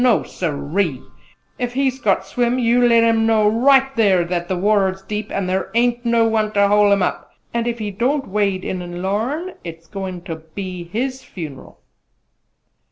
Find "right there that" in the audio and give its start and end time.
3.47-4.47